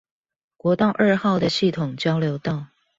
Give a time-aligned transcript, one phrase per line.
[0.57, 2.69] 國道二號的系統交流道